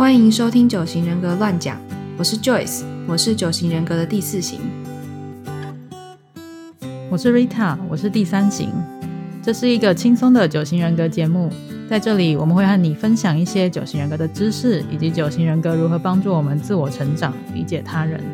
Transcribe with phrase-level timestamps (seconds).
[0.00, 1.78] 欢迎收听九型人格乱讲，
[2.16, 4.58] 我是 Joyce，我是九型人格的第四型。
[7.10, 8.70] 我是 Rita，我是第三型。
[9.42, 11.52] 这是一个轻松的九型人格节目，
[11.86, 18.24] 在这里我们会和你分享一些九型人格的知识，以及九型人格如何帮助我们自我成长、理解他人。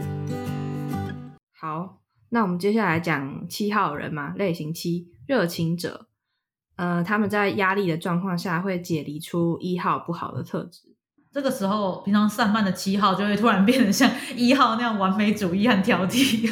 [1.61, 1.99] 好，
[2.29, 6.07] 那我们接下来讲七号人嘛，类型七，热情者。
[6.77, 10.86] 呃，他们在压力的状况下会解离出一号不好的特质。
[11.37, 16.51] 这个时候，平常散漫的七号就会突然变得像一号那样完美主义和挑剔，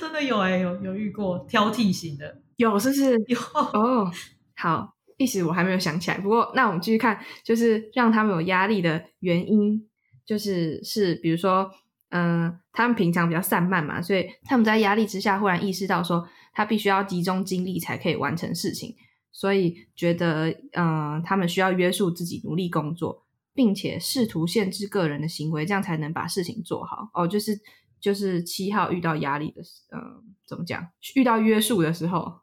[0.00, 3.18] 真的有哎，有有遇过挑剔型的，有是不是？
[3.26, 3.36] 有
[3.72, 4.08] 哦。
[4.54, 6.18] 好，一时我还没有想起来。
[6.18, 9.88] 不过，那我们继续看，就是让他们有压力的原因，
[10.24, 11.68] 就是是比如说，
[12.10, 18.94] 嗯，他们平常比较散漫嘛，所以他们在压力之下忽然意识到说，他必须要集中精力才可以完成事情，
[19.32, 23.24] 所以觉得，嗯，他们需要约束自己，努力工作。
[23.54, 27.10] 并且试图限制个人的行为，这样才能把事情做好。
[27.12, 27.58] 哦，就是
[28.00, 29.62] 就是七号遇到压力的，
[29.94, 30.86] 嗯，怎么讲？
[31.14, 32.40] 遇到约束的时候，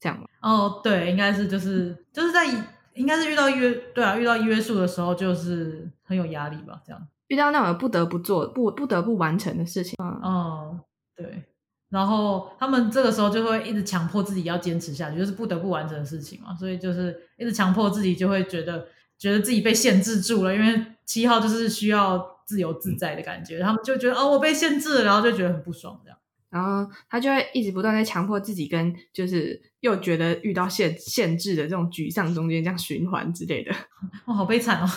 [0.00, 0.26] 这样吗？
[0.40, 2.46] 哦，对，应该是就是就是在
[2.94, 6.80] 应该是遇到约对啊，遇到约束的时候，就是很有压力吧？
[6.84, 10.80] 这样遇到那种不得不做、不不得不完成的事情，嗯，
[11.14, 11.44] 对。
[11.88, 18.86] 然后他们这个时候就会一直强迫自己要坚持下去，就是不得不完成的事情嘛，所以就是一直强迫自己，就会觉得。
[19.18, 26.18] 觉得自己被限制住了，因为七号就是需要自由自在的感觉，他们就觉得哦，我被限制了，然后就觉得很不爽，这样，
[26.50, 33.72] 然后他就会一直不断在强迫自己，跟就是又觉得遇到限限制的这种沮丧中间这样循环之类的，
[34.26, 34.88] 哦，好悲惨哦。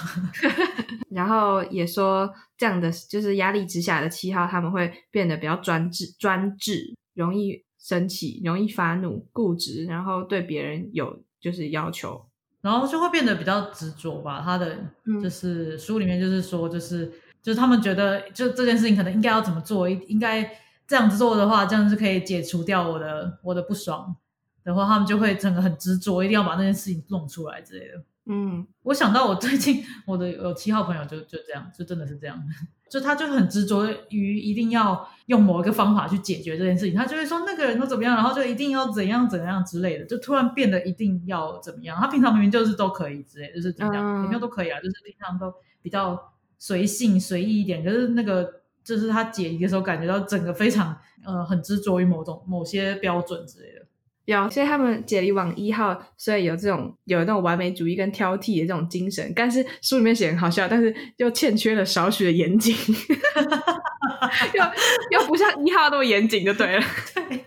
[1.09, 12.28] 然后也说这样的就是压力之下的七号，他们会变得比较专制、专制，容易生气，容易发怒、固执，然后对别人有就是要求。
[12.61, 14.41] 然后就会变得比较执着吧。
[14.43, 14.77] 他的
[15.21, 20.49] 就是书里面就是说，就是就是他们觉得，就这件事情可能应该要怎么做，应应该
[20.87, 24.15] 这样子做的话，这样就可以解除掉我的我的不爽。
[24.61, 28.03] 然后他们就会整个很执着，一定要把那件事情弄出来之类的。
[28.25, 32.39] 嗯，我想到我最近我的有七号朋友就就这样，就真的是这样。
[32.89, 41.95] 就他就很执着于一定要用某一个方法去解决这件事情，他就会说那个人都怎么样，然后就一定要怎样怎样之类的，就突然变得一定要怎么样。
[41.99, 45.53] 他平常明明就是都可以之类，就是怎么样，平常都可以啊，就是平常都
[45.83, 46.19] 比较
[46.57, 47.83] 随性随意一点。
[47.83, 53.85] 可是那个就是他解疑的时候，感觉到整个非常呃很执着于某种某些标准之类的。
[54.33, 62.75] 有，所以他们解离网一号，所以有这种有那种完美主义跟挑剔的这种精神，但是书里面写很好笑，但是又欠缺了少许的严谨，
[64.53, 66.83] 又又不像一号那么严谨，就对了。
[67.15, 67.45] 对，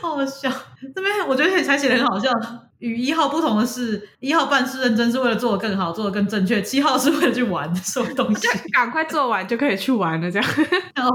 [0.00, 0.50] 好笑。
[0.94, 2.30] 这边我觉得才写的很好笑。
[2.80, 10.50] 与一号不同的是，一号办事认真是为了做得更好，做得更正确；七号是为了去玩什么东西， 赶快做完就可以去玩了，这样。
[10.96, 11.08] 哦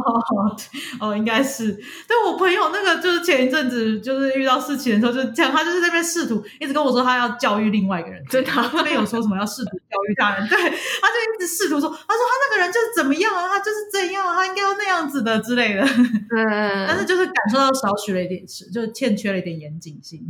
[0.99, 1.71] 哦，应该是。
[2.07, 15.81] 对我朋友那个，就是前一阵子就是遇到事情的时候，就这样，他就是在那边试图一直跟我说他要教育另外一个人，真的，那边有说什么要试图教育他人，对，他就一直试图说，他说他那个人就是怎么样啊，他就是这样，他应该要那样子的之类的。
[15.81, 20.21] 嗯， 但是就是感受到少许了一点，就欠缺了一点严谨性，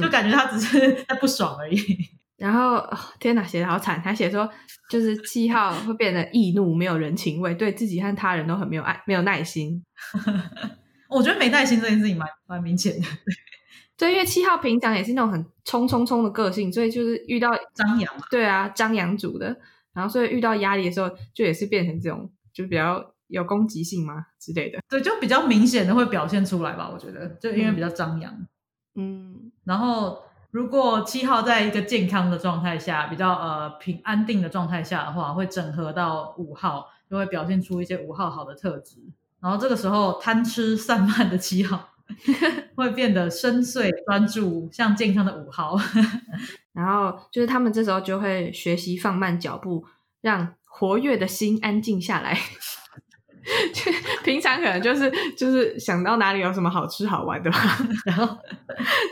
[0.00, 0.61] 就感觉他只。
[1.06, 1.76] 他不爽而已，
[2.36, 2.84] 然后
[3.20, 4.00] 天哪，写的好惨！
[4.00, 4.48] 还写说，
[4.90, 9.84] 就是七号会变得易怒，没有人情味，对自己和他人都很没有爱，没有耐心。
[11.08, 13.06] 我觉得没耐心这件事情蛮蛮明显的。
[13.96, 19.56] 对，因为七号平常也是那种很冲冲冲的个性，所以就是遇到张扬，对啊，张扬主的，
[19.92, 24.80] 然后所以遇到压力的时候，就也是变成这种，就比较有攻击性嘛之类的。
[24.88, 28.34] 对，就比较明显的会表现出来吧，我觉得，就因为比较张扬。
[28.96, 30.18] 嗯，然后。
[30.52, 38.98] 如果七号在一个健康的状态下，比较呃平安定的状态下的话，会整合到五号，就会表现出一些五号好的特质。
[39.40, 41.88] 然后这个时候贪吃散漫的七号
[42.76, 45.74] 会变得深邃专注，像健康的五号。
[46.74, 49.86] 然后就是他们这时候就会学习放慢脚步，
[50.20, 52.38] 让活跃的心安静下来。
[54.24, 57.58] 平常可能就是就是想到哪里有什么好吃好玩的吧，
[58.06, 58.36] 然后，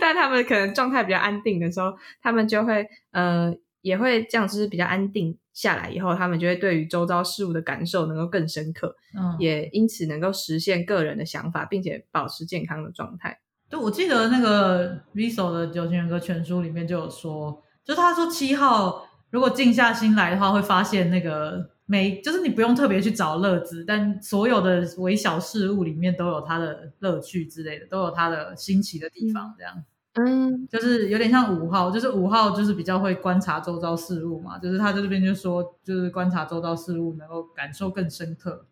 [0.01, 1.93] 但他们可能状态比较安定的时候，
[2.23, 13.39] 他们就会呃也会这样，就是比较安定下来以后，他们就会对于周遭事物的感受能够更深刻，嗯，也因此能够实现个人的想法，并且保持健康的状态。
[13.69, 21.71] 对，我记得那个 Riso 的九型人格全书里面就有说，就他说七号如果静下心来的话，会发现那个。
[21.91, 29.53] 每就是你不用特别去找乐子，但所有的微小事物里面都有它的乐趣之类的，都有它的新奇的地方。
[29.59, 29.85] 这样，
[30.15, 38.67] 嗯，就是有点像五号，就是五号就是比较会观察周遭事物嘛，就是他在这边就说，就是观察周遭事物能够感受更深刻，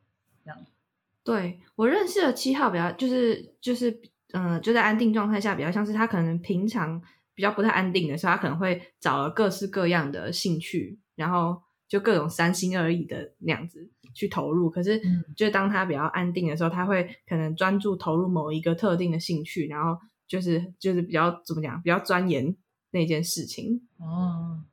[0.45, 0.57] 这样。
[1.25, 4.01] 对我认识的七号比较就是就是
[4.33, 7.03] 嗯，就在安定状态下比较像是他可能平常
[7.39, 14.69] 比较不太安定的时候，他可能会找了各式各样的兴趣，然后就各种三心二意的那样子去投入。
[14.69, 15.01] 可是
[15.37, 19.97] 就当他比较安定的时候，他会可能专注投入某一个特定的兴趣，然后
[20.27, 22.57] 就是就是比较怎么讲，比较钻研
[22.91, 23.81] 那件事情。
[23.99, 24.65] 哦，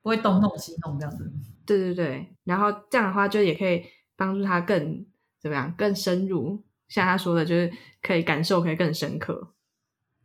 [0.00, 1.30] 不会东弄西弄这样子。
[1.66, 3.82] 对对对，然后这样的话就也可以
[4.16, 5.04] 帮助他更
[5.38, 7.70] 怎么样更深入，像他说的，就是
[8.00, 9.52] 可以感受可以更深刻。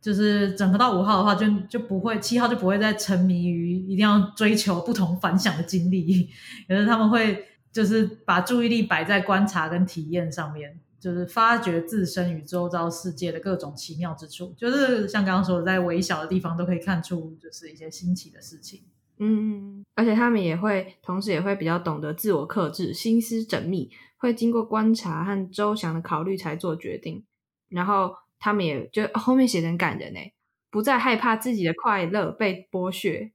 [0.02, 6.28] 就是整合到五号的话，就就不会七号就不会再沉迷于一定要追求不同反响的经历，
[6.66, 18.82] 可是他们会就是把注意力摆在观察跟体验上面，就是发掘自身与周遭世界的各种奇妙之处，就是像刚刚说的，在微小的地方都可以看出就是一些新奇的事情。
[19.18, 27.24] 嗯，而且他们也会同时也会比较懂得自我克制，心思缜密，会经过观察和周详的考虑才做决定，
[27.68, 28.16] 然后。
[28.42, 30.32] 他们也就后面写的很感人哎，
[30.68, 33.30] 不再害怕自己的快乐被剥削，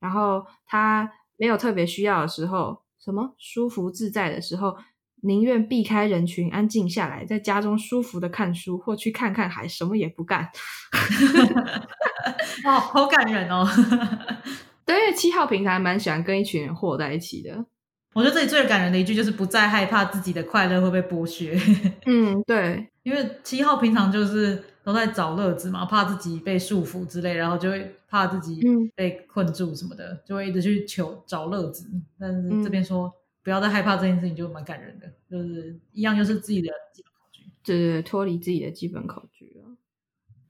[0.00, 4.76] 然后他没有特别需要的时候，什么舒服自在的时候，
[5.22, 10.46] 宁愿避开人群，安静下来，在家中舒服的看书，或去看看海，什么也不干。
[12.66, 13.64] 哦，好感人哦！
[14.84, 17.64] 对，七号平台蛮喜欢跟一群人和在一起的。
[18.14, 21.58] 我觉得这里最感人的一句就是不再害怕自己的快乐会被剥削。
[22.04, 28.60] 嗯，对，因为七号平常就是都在找乐子嘛，怕自己被束缚之类，然后就会怕自己
[28.94, 31.90] 被困住什么的，就会一直去求找乐子。
[32.18, 33.12] 但是这边说
[33.42, 39.76] 不要再害怕这件事情，就蛮感人的，就是一样就是自己的基本恐惧，对对对，脱离自己的基本恐惧了。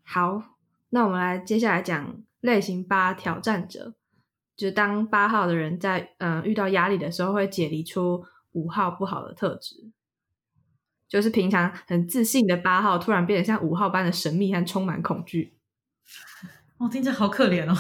[0.03, 0.43] 好，
[0.91, 3.95] 那我们来接下来讲类型八挑战者。
[4.55, 8.23] 就当八号的人在嗯遇到压力的时候，会解离出
[8.53, 9.91] 五号不好的特质，
[11.13, 15.53] 就是平常很自信的八号，突然变得像五号般的神秘和充满恐惧。
[16.79, 17.77] 哦，听起来好可怜哦。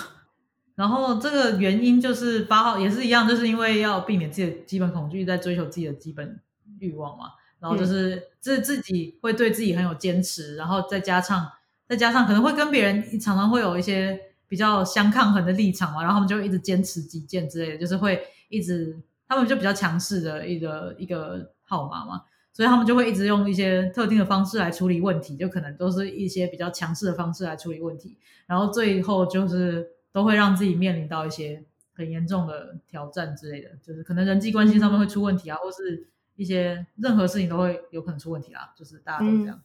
[0.74, 6.38] 然后这个原因就是八号也是一样，就是因为要避免自己的基本恐惧，在追求自己的基本
[6.78, 7.30] 欲望嘛。
[7.58, 11.50] 然后就是自自己会对自己很有坚持，然后再加上
[11.88, 14.20] 再加上可能会跟别人常常会有一些。
[14.52, 18.94] 比较相抗衡的立场嘛，然后他们就一直坚持己见之类的，就是会一直
[19.26, 22.20] 他们就比较强势的一个一个号码嘛，
[22.52, 28.16] 所以他们就会一直用一些特定的方式来处理问题，就可能都是一些比较强势的方式来处理问题，
[28.46, 31.64] 然后最后就是都会让自己面临到一些
[31.94, 39.60] 很严重的挑战之类的，就是可能人际关系上面会出问题啊，或是一些任何事情都会有可能出问题啊，就是大家都这样。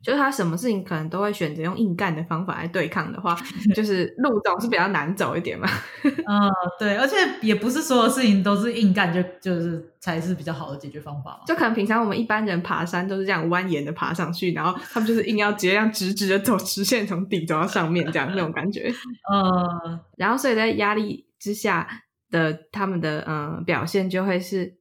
[0.00, 3.36] 就是他什么事情可能都会选择用硬干的方法来对抗的话，
[3.74, 5.68] 就是路总是比较难走一点嘛。
[6.04, 6.48] 嗯，
[6.78, 11.40] 对，而且也不是所有事情都是硬干就就是才是比较好的解决方法嘛。
[11.46, 18.88] 就可能平常我们一般人爬山都是这样蜿蜒的爬上去，然后他们就是硬要直接这样直直的走直线从底走到上面这样那种感觉。
[19.32, 21.88] 嗯，然后所以在压力之下
[22.30, 24.76] 的他们的嗯表现就会是，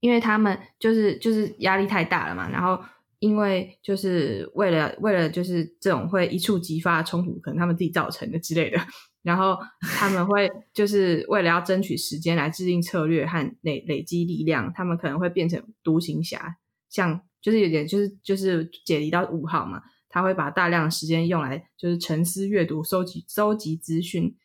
[0.00, 2.76] 因为他们就是就是压力太大了嘛，然后。
[3.18, 8.78] 因为就是为了为了就是这种会一触即发的冲突，可能他们自己造成的之类的，
[9.22, 16.56] 然后他们会 就是为了要争取时间来制定策略和累累积力量，他们可能会变成独行侠，
[16.90, 24.36] 像就是有点就是就是解离到五号嘛，他会把大量的时间用来就是沉思阅读、收集收集资讯，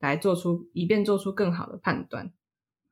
[0.00, 2.32] 来做出以便做出更好的判断。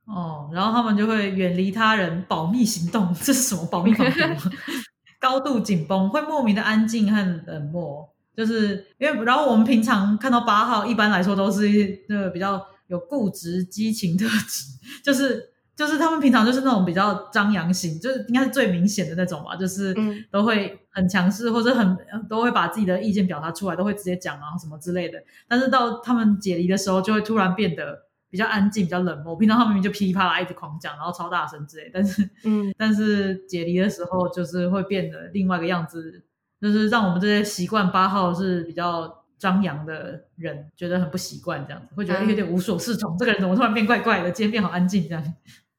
[0.05, 4.21] 哦，然后他们就会远离他人，保密行动，这是什么保密方式？
[5.25, 7.17] 高度紧绷，会莫名的安静和
[7.47, 11.67] 冷漠，就是因为然后我们平常看到八号，一般来说都是
[12.07, 14.65] 那个比较有固执、激情特质，
[15.03, 19.95] 就是就是他们平常就是那种比较张扬型，就是应该是最明显的那种吧，就是
[20.31, 21.97] 都会很强势或者很
[22.29, 25.17] 都会把自己的意见表达出来，都会直接讲啊什么之类的。
[25.47, 28.04] 但是到他们解离的时候，就会突然变得。
[28.35, 29.33] 比较安静，比较冷漠。
[29.33, 31.89] 平常他明明就噼里啪啦一直狂讲，然后超大声之类。
[31.93, 36.21] 但是，嗯， 但是解离的时候，就是会变得另外一个样子，
[36.59, 43.17] 就是让我们这些习惯八号是比较张扬的人觉得很不习惯，这样子会觉得有点无所适从。
[43.17, 44.29] 这个人怎么突然变怪怪的？
[44.31, 45.33] 今天变好安静，这样。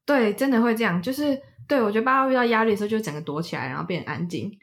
[0.07, 1.03] 对，真的会这样。
[1.03, 4.59] 就是对我觉得八号遇到压力的时候，就整个躲起来，然后变安静。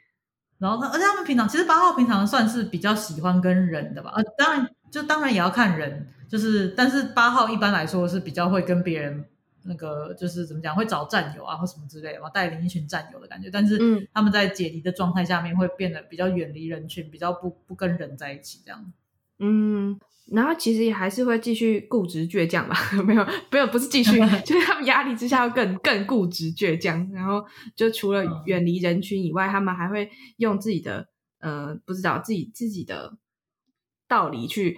[0.58, 4.14] 然后，而且他们平常其实八号平常算是比较喜欢跟人的吧。
[4.16, 6.08] 呃，当然，就当然也要看人。
[6.30, 9.26] 就是，但是八号一般来说是比较会跟别人
[9.64, 13.50] 那个，就是怎么讲，会找战友啊或什么之类的嘛，带领一群战友的感觉。
[13.52, 13.80] 但是
[14.14, 18.94] 他们在解离的状态下面会变得比较远离人群，比较不不跟人在一起这样。
[19.38, 20.00] 嗯，
[20.32, 22.76] 然后其实也还是会继续固执倔强吧？
[23.06, 27.08] 没有，没有，不是继续， 就是他们压力之下要更更固执倔强。
[27.14, 27.46] 然后
[27.76, 31.08] 就除了远离人群以外，他们还会用自己的
[31.40, 33.14] 呃，不知道自己自己的
[34.14, 34.78] 道理去，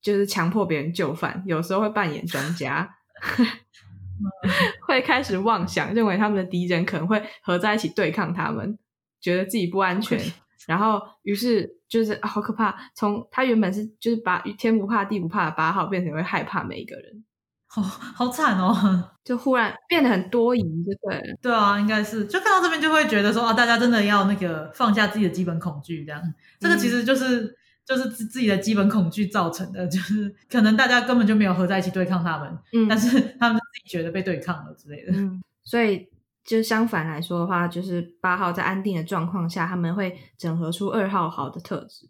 [0.00, 1.42] 就是强迫别人就范。
[1.46, 2.88] 有时候会扮演专家，
[4.88, 8.78] 会开始妄想，认为他们的敌人可能会合在一起对抗他们，
[9.20, 10.18] 觉得自己不安全。
[10.66, 12.74] 然后，于是就是好可怕。
[12.94, 17.24] 从他原本是就是把天不怕地不怕的八号，变成会害怕每一个人，
[17.66, 19.10] 好好惨哦！
[19.24, 21.36] 就忽然变得很多疑，就对。
[21.42, 26.22] 对啊，应该是就看到这边就会觉得说啊，大家真的要那个放下自己的基本恐惧，这样。
[26.60, 36.08] 这个其实就是就是自自己的基本恐惧造成的，就是可能大家根本就没有合在一起对抗他们，嗯，但是 他们自己觉得被对抗了之类的，嗯，所以。
[36.44, 42.04] 就相反来说的话，就是八号在安定的状况下，他们会整合出二号好的特质。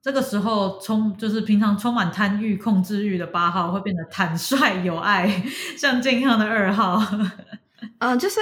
[0.00, 5.28] 这个时候，充就是平常充满贪欲、控制欲的八号，会变得坦率有爱，
[5.76, 6.96] 像健康的二号。
[7.98, 8.38] 嗯， 就是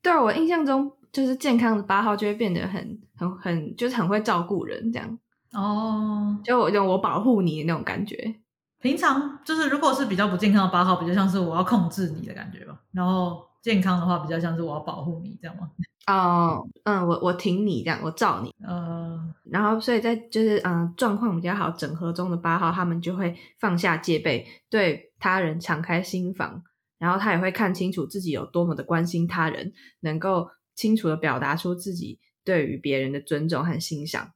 [0.00, 5.18] 对我印象中，就是健康的八号就会变得很、很、很，就是很会照顾人这样。
[5.54, 8.34] 哦，就我就我保护你的那种感觉。
[8.80, 12.80] 平常就是，如果是比较不健康的八号，比较像是我要控制你的感觉吧。
[12.92, 13.44] 然后。
[13.64, 15.70] 健康的话，比较像是我要保护你，这样吗？
[16.06, 26.62] 哦，嗯，我我挺你这样，我罩你，呃，然后所以在就是嗯状况比较好整合中的八号，他们就会放下戒备，对他人敞开心房，
[26.98, 34.32] 然后他也会看清楚自己有多么的关心他人，能够清楚的表达出自己对于别人的尊重和欣赏，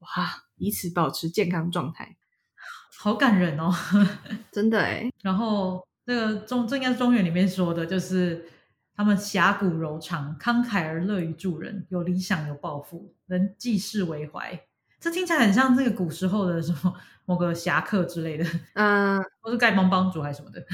[0.00, 2.16] 哇，以此保持健康状态，
[2.98, 3.72] 好感人哦，
[4.52, 8.48] 真的哎，然后这个中这应该是中原里面说的，就是。
[8.96, 14.56] 他们侠骨柔肠，慷慨而乐于助人，有理想有抱负，能济世为怀。
[15.00, 16.94] 这听起来很像这个古时候的什么
[17.24, 20.64] 某个侠客之类的，嗯，或是丐帮帮主还是什么的。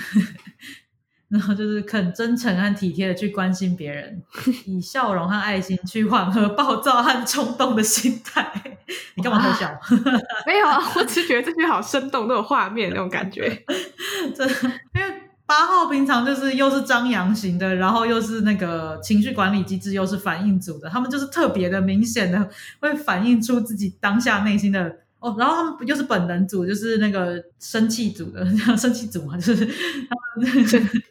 [1.30, 4.22] 然后就是肯真诚和体贴的去关心别人，
[4.66, 8.52] 以笑容和爱心去缓和暴躁和冲动的心态。
[9.14, 9.70] 你干嘛偷笑？
[10.46, 13.64] 没有啊，我只是觉得这句好生动，都有画面那种感觉。
[14.36, 14.54] 真的，
[14.94, 15.22] 因为。
[15.50, 28.44] 八号平常就是又是张扬型的，然后又是那个情绪管理机制，又是反应组的，他们就是特别的明显的会反映出自己当下内心的哦，然后他们又是本能组，就是那个生气组的，
[28.76, 30.46] 生气组嘛，就是他们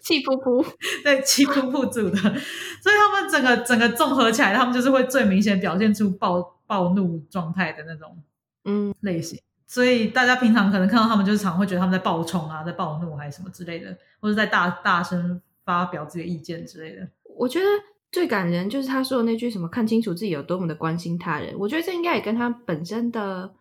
[0.01, 0.65] 气噗噗，
[1.03, 8.17] 对，气噗噗组的，所以他们整个整个综合起来，他们就是会最明显表现出暴暴怒状态的那种
[8.65, 9.39] 嗯类型。
[9.67, 17.07] 所以大家平常可能看到他们，就是常会觉得他们在暴冲啊，在暴怒还是什么之类的，或者在大大声发表自己的意见之类的。
[17.37, 17.65] 我觉得
[18.11, 21.53] 最感人就是他说的那句什么“看清楚自己有多么的关心他人”。
[21.59, 23.53] 我觉得这应该也跟他本身的，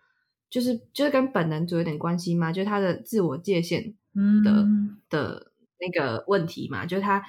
[0.50, 3.94] 就是就是跟本能组有点关系嘛，就是他的自我界限
[4.44, 4.66] 的
[5.08, 7.22] 的那个问题嘛，就是他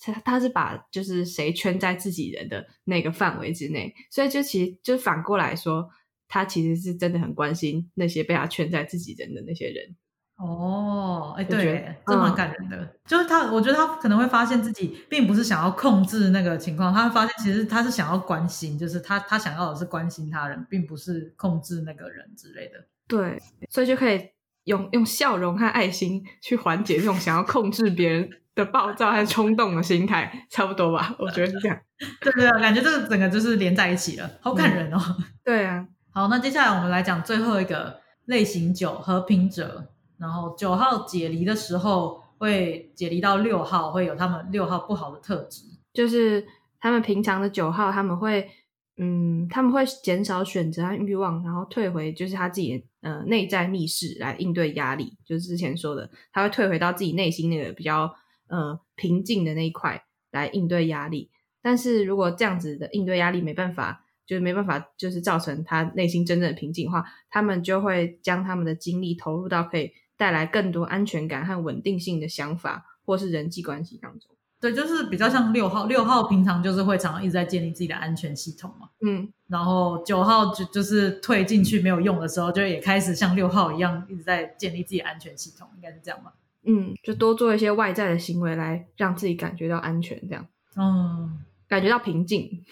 [0.00, 5.90] 他他是把就是谁圈在自己人的那个范围之内，所以就其实就反过来说。
[6.26, 9.94] 他其实是真的很关心那些被他圈在自己人的那些人。
[10.36, 12.96] 哦，哎，对，这蛮感人的。
[13.06, 22.84] 就是他，我觉得他可能会发现自己并不是想要控制那个情况，他会发现其实他是想要关心，就是他他想要的是关心他人，并不是控制那个人之类的。
[23.06, 24.28] 对，所以就可以
[24.64, 31.14] 用用笑容和爱心去缓解这种想要控制别人的暴躁和冲动的心态，差不多吧？
[31.20, 31.78] 我觉得是这样。
[32.20, 34.98] 对对，感觉这个整个就是连在一起了，好感人哦。
[35.44, 35.86] 对啊。
[36.10, 39.90] 好，那接下来我们来讲最后一个类型九和平者。
[40.24, 46.42] 然后九号解离的时候会解离到六号，会有他们六号不好的特质，就是
[46.80, 48.48] 他们平常的九号他们会，
[48.96, 58.10] 嗯，他们会减少选择和欲望，然后退回就是他自己呃内在密室来应对压力，就是之前说的，他会退回到自己内心那个比较
[58.48, 61.30] 呃平静的那一块来应对压力。
[61.60, 64.00] 但是如果这样子的应对压力没办法。
[64.26, 74.30] 就是没办法，就是造成他内心真正的平静化，他们就会将他们的精力投入到可以带来更多安全感和稳定性的想法或是人际关系当中。
[74.60, 78.88] 对，就是比较像六号，六号平常就是会常常一直在建立自己的安全系统嘛。
[79.02, 86.32] 嗯，然后九号就就是退进去没有用的时候，就也开始像六号一样一直在建立自己安全系统，应该是这样吧？
[86.62, 92.64] 嗯，就多做一些外在的行为来让自己感觉到安全，这样，嗯，感觉到平静。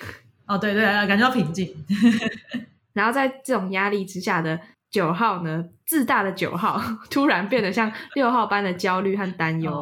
[0.47, 1.85] 哦，对对，感觉到平静。
[2.95, 4.59] 然后在这种压力之下的
[4.93, 6.81] 九号呢，自大的九号
[7.11, 9.73] 突然变得像六号般的焦虑和担忧。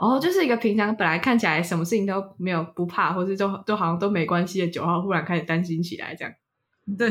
[0.00, 6.32] 哦，就是一个平常本来看起来什么事情都没有不怕，或是都都好像都没关系的九号，忽然开始担心起来，这样。
[6.96, 7.10] 对，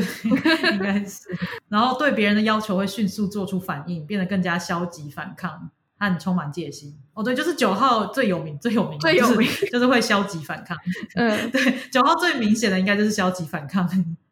[0.72, 1.28] 应该是。
[1.68, 6.96] 然后对别人的要求会迅速做出反应，变得更加消极反抗，很充满戒心。
[7.14, 10.76] 哦，对，就是九号最有名、最有名、最有名，就是会消极反抗。
[11.14, 11.60] 嗯，对，
[11.92, 13.88] 九号最明显的应该就是消极反抗，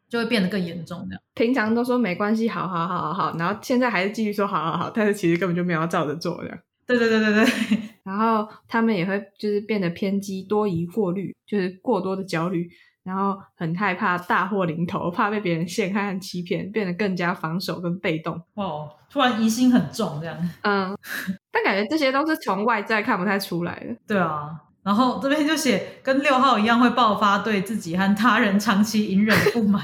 [0.09, 1.05] 就会变得更严重。
[1.07, 6.57] 这样，平常都说没关系，好好好好好，然后现在还是继续说好好好，但是其实根本就没有照着做这样。
[6.85, 7.79] 对对对对对。
[8.03, 12.69] 然后他们也会就是变得偏激、多疑、过虑，就是过多的焦虑。
[13.03, 18.35] 然后很害怕大祸临头，怕被别人陷害和欺骗，变得更加防守跟被动。
[18.55, 20.37] 哦，突然疑心很重，这样。
[20.63, 20.93] 嗯，
[21.49, 23.95] 但感觉这些都是从外在看不太出来的。
[24.05, 24.49] 对啊，
[24.87, 29.83] 然后这边就写跟六号一样，会爆发对自己和他人长期隐忍不满。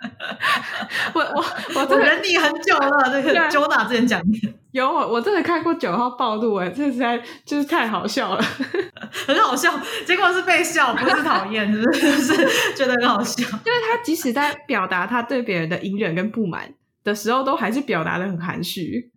[1.12, 1.44] 我我
[1.74, 4.54] 我我忍你很久了，这个 Jona 之前讲的。
[4.72, 8.42] 有我我真的看过九号暴露哎，这实在就是太好笑了，
[9.26, 9.78] 很好笑。
[10.06, 12.12] 结果是被笑，不是讨厌，是不是？
[12.18, 13.42] 是觉得很好笑。
[13.42, 16.72] 因为他即使在表达他对别人的隐忍跟不满
[17.04, 19.10] 的时候，都还是表达的很含蓄，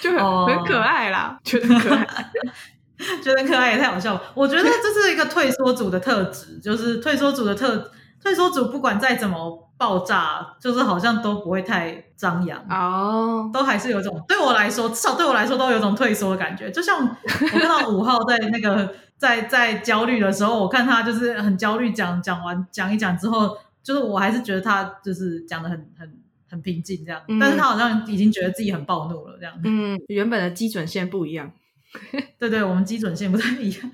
[0.00, 2.06] 就很很可爱啦，觉得很可爱，
[3.22, 4.22] 觉得可爱也太好笑了。
[4.34, 7.90] 我觉得这是一个退缩组的特质，就是退缩组的特
[8.22, 9.60] 退缩组，不管再怎么。
[9.78, 16.70] 爆炸就是好像都不会太张扬哦，都还是有种对我来说，至少对我来说都有种退缩的感觉。
[16.70, 26.08] 就像我看到五号在那个在在焦虑的时候，我看他就是很焦虑，讲讲完讲一讲之后，就是我还是觉得他就是讲的很很
[26.48, 29.52] 很平静这样，但是他好像已经觉得自己很暴怒了这样。
[29.64, 31.50] 嗯，原本的基准线不一样。
[32.38, 33.90] 对对，我们基准线不太一样。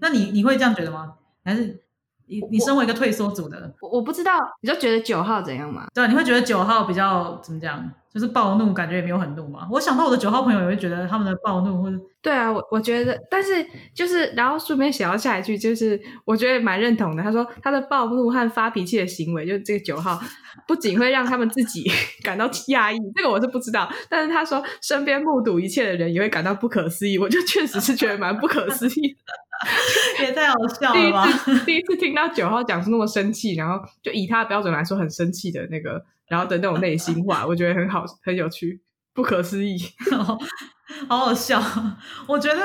[0.00, 1.14] 那你你会这样觉得吗？
[1.44, 1.83] 还是？
[2.26, 5.86] 你你身为一个退缩组的，我我不知道，你就觉得九号怎样嘛？
[5.94, 7.90] 对，你会觉得九号比较怎么讲？
[8.12, 9.66] 就是暴怒，感觉也没有很怒嘛。
[9.72, 17.22] 我想到我的九号朋友也会觉得他们的暴怒，或者对啊，我我觉得，但是就是，然后顺便写到下一句，就是我觉得蛮认同的。
[17.24, 20.20] 他说他的暴怒和发脾气的行为，就是这个九号
[20.68, 21.90] 不仅会让他们自己
[22.22, 23.90] 感到压抑，这个我是不知道。
[24.08, 29.16] 但是他说身边目睹一切的人也会感到不可思议，我就确实是觉得蛮不可思议。
[30.20, 31.26] 也太好笑了吧！
[31.64, 38.80] 第一次听到九号讲出那么生气，然后就以他的标准来说很生气的那个，然后的那种内心话， 我觉得很好，很有趣，
[39.12, 39.78] 不可思议，
[41.08, 41.62] 好好笑。
[42.26, 42.60] 我觉得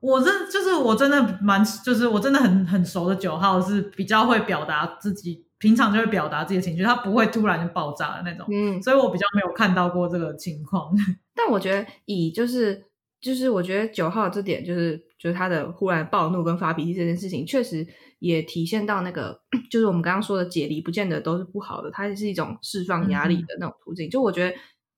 [0.00, 8.46] 我真就是我真的蛮，就是我真的很很熟的九号是比较会表达自己，平常就会表达自己的情绪，他不会突然就爆炸的那种。
[8.50, 10.92] 嗯，所以我比较没有看到过这个情况。
[11.34, 12.82] 但我觉得以就是
[13.26, 15.04] 就是我觉得九号这点就是。
[15.18, 17.84] 就是他的忽然暴怒跟发脾气这件事情，确实
[18.18, 19.40] 也体现到那个，
[19.72, 24.10] 就是我们刚刚说的解离，不见得都是不好的，它也是一种释放压力的那种途径。
[24.10, 24.54] 就我觉得，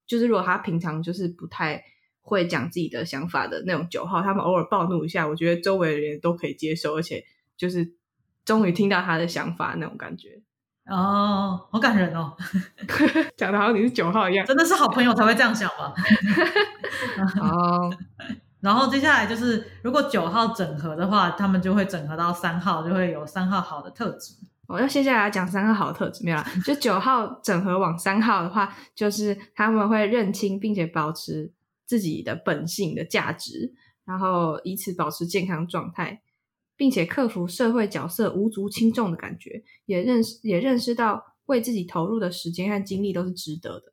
[0.09, 1.83] 就是如果他平常就是不太
[2.21, 7.25] 会讲自己的想法的那种九号，他们偶尔暴怒一下，我觉得周围的人都可以接受，而且
[7.57, 7.95] 就是
[8.45, 10.43] 终于听到他的想法那种感觉。
[10.89, 12.35] 哦，好感人哦，
[13.37, 15.93] 讲的好像你是九号一样，真的是好朋友才会这样想吧？
[17.41, 17.91] 好。
[18.61, 24.35] 然后接下来就是，如果九号整合的话，他们就会整合到三号，就会有三号好的特质。
[24.67, 26.39] 我要接下来讲三个好的特质，没有？
[26.65, 31.53] 就九号整合往三号的话，就是他们会认清并且保持
[31.87, 33.73] 自己的本性的价值，
[34.05, 36.21] 然后以此保持健康状态，
[36.79, 43.93] 并且克服社会角色无足轻重的感觉，也认识也认识到为自己投入的时间和精力都是值得的。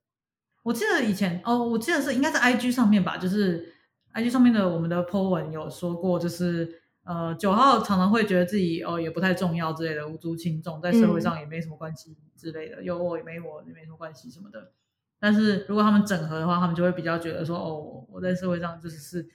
[0.63, 3.74] 我记得以前哦，我记得是应该在 IG 上面吧，就是。
[4.15, 14.71] IG 上面的我们的 po 文有说过，就是呃九号常常会觉得自己哦也不太重要之类的，无足轻重，在社会上也没什么关系之类的，有我也没我也没什么关系什么的。
[15.19, 19.30] 但是如果他们整合的话，他们就会比较觉得说哦我在社会上就是是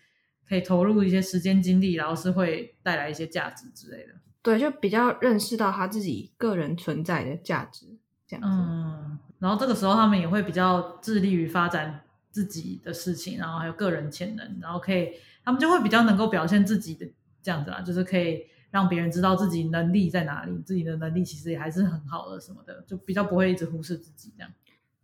[0.51, 4.13] 可以投入一些时间精力，然后是会带来一些价值之类的。
[4.43, 7.87] 对，就比较认识到他自己个人存在的价值
[8.27, 8.49] 这样子。
[8.51, 12.03] 嗯，然后这个时候他们也会比较致力于发展。
[12.33, 15.09] 自己的事情，然后还有个人潜能，然后可以，
[15.45, 17.05] 他们就会比较能够表现自己的
[17.43, 24.53] 这样子啦，就是可以让别人知道自己能力在哪里，自己的能力其实也还是很好的什么的，就比较不会一直忽视自己这样，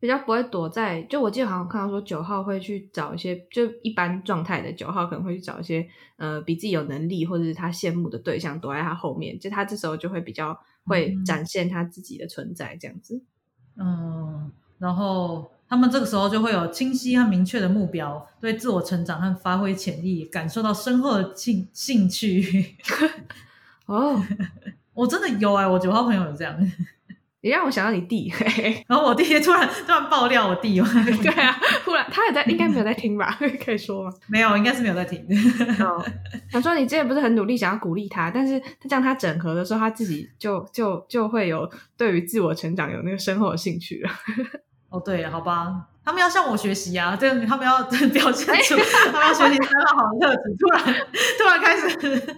[0.01, 1.03] 比较不会躲在。
[1.03, 13.23] 就我记得好像看到说九号会去找一些，就一般状态的九号可能会去找一些呃比自己有能力或者是他羡慕的对象躲在他后面，就他这时候就会比较会展现他自己的存在这样子。
[13.77, 15.51] 嗯，然后。
[15.69, 22.77] 他们这个时候就会有清晰和明确的目标，对自我成长和发挥潜力感受到深厚的兴兴趣。
[23.87, 24.17] 哦，
[24.95, 26.57] 我真的有哎，我九号朋友有这样，
[27.47, 28.29] 你让我想到你弟，
[28.89, 30.81] 然后我弟突然突然爆料我弟，
[31.23, 33.39] 对啊，忽然他也在，应该没有在听吧？
[33.65, 34.11] 可以说吗？
[34.27, 35.25] 没有，应该是没有在听。
[35.79, 36.05] 哦，
[36.51, 44.11] 想说你之前不是很努力想要鼓励他，但是他这样他整合的时候，他自己就就就会有对于自我成长有那个深厚的兴趣了。
[44.89, 45.69] 哦，对，好吧。
[46.05, 47.17] 他们要向我学习啊！
[47.17, 48.77] 这个他们要表现出
[49.13, 50.57] 他们要学习三个好的特质。
[50.57, 51.07] 突然，
[51.37, 52.37] 突然开始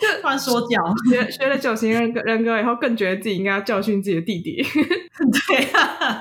[0.00, 4.62] 就突然说教，学学了九型人格人格以后，更觉得自己应该要教训自己的弟弟。
[5.48, 5.68] 对，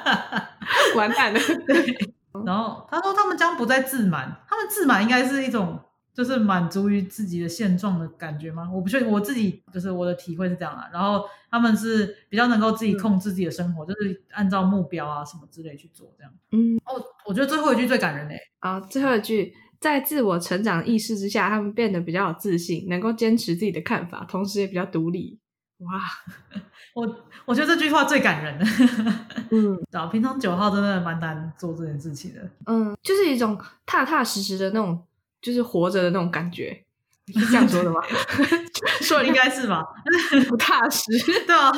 [0.96, 1.40] 完蛋了。
[1.68, 1.98] 对
[2.46, 5.80] 然后他说，他们将不再自满，他们自满应该是一种。
[6.16, 8.70] 就是满足于自己的现状的感觉吗？
[8.74, 10.88] 我不确定，我自己就是我的体会是这样啊。
[10.94, 16.32] 然后他们是比较能够自己控制自己的生活，就是按照目标啊什么之类去做这样。
[16.54, 18.40] 嗯，哦，我觉得最后一句最感人诶。
[18.60, 19.54] 啊，最后一句，
[19.86, 25.40] 在自我成长意识之下，他们变得比较有自信，能够坚持自己的看法，同时也比较独立。
[25.78, 26.02] 哇，
[26.96, 28.66] 我我觉得这句话最感人的。
[29.52, 32.50] 嗯， 啊，平常九号真的蛮难做这件事情的。
[32.66, 35.06] 嗯，就是一种踏踏实实的那种。
[35.42, 36.84] 就是活着的那种感觉，
[37.28, 38.02] 是这样说的吗？
[39.02, 39.84] 说 应该是吧，
[40.50, 41.04] 不踏实，
[41.46, 41.72] 对啊，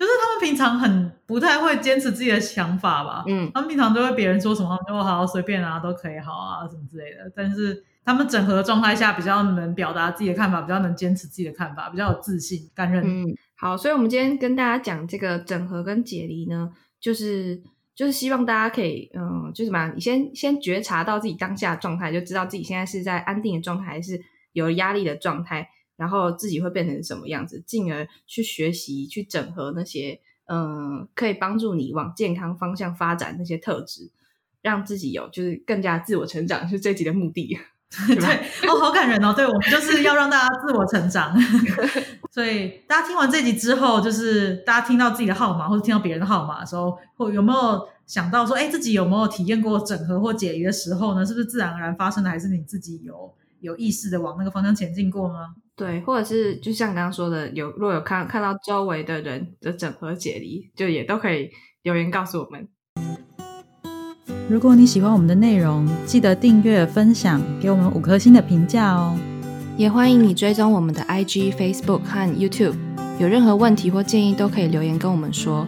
[0.00, 3.22] 就是他们平常很不太会坚持自己的想法吧。
[3.28, 7.30] 嗯，他们平常都会别人说什么，他们就好随便啊，都可以好啊，什么之类的。
[7.36, 13.04] 但是他们整合的状态下，比较能表达自己的看法，比较能坚持自己的看法，比较有自信、感人。
[13.04, 17.62] 嗯，好，所以我们今天跟大家讲这个整合跟解离呢，就是。
[17.92, 24.18] 就是希望大家可以，嗯，就是什么，你先先觉察到自己当下状态，就知道自己现在是在安定的状态，还是
[24.52, 25.68] 有压力的状态，
[26.00, 34.10] 然后自己会变成什么样子，进而去学习、去整合那些，嗯，可以帮助你往健康方向发展那些特质，
[34.62, 37.58] 让自己有就是更加自我成长，是这集的目的。
[38.06, 39.34] 对，哦，好感人哦！
[39.34, 41.36] 对我们就是要让大家自我成长，
[42.30, 51.26] 所以大家听完这集之后，就是大家听到自己的号码或者听到别人的号码的时候，或有没有想到说，哎，自己有没有体验过整合或解离的时候呢？
[51.26, 55.48] 是不是自然而然发生的，还是你自己有有意识的往那个方向前进过呢？
[55.80, 61.48] 对，或者是就像刚刚说的，有若有看看到周围的人的整合解离，就也都可以
[61.82, 62.68] 留言告诉我们。
[64.46, 69.18] 如果你喜欢我们的内容，记得订阅、分享，给我们五颗星的评价哦。
[69.78, 72.74] 也欢迎你追踪我们的 IG、Facebook 和 YouTube。
[73.18, 75.66] 有任何问题或建议，都可以留言跟我们说。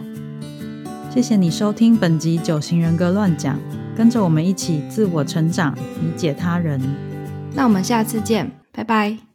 [1.09, 3.55] 谢谢你收听本集《九型人格乱讲》，
[3.97, 6.79] 跟着我们一起自我成长，理解他人。
[7.55, 9.32] 那我们下次见，拜拜。